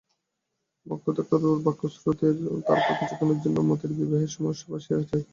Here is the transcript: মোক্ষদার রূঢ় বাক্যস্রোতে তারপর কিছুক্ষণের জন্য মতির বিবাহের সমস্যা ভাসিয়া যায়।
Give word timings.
মোক্ষদার 0.85 1.39
রূঢ় 1.43 1.59
বাক্যস্রোতে 1.65 2.27
তারপর 2.67 2.93
কিছুক্ষণের 2.99 3.39
জন্য 3.43 3.57
মতির 3.69 3.91
বিবাহের 3.99 4.31
সমস্যা 4.35 4.65
ভাসিয়া 4.71 4.99
যায়। 5.01 5.25